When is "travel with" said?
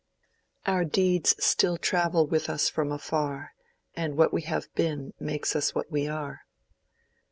1.77-2.49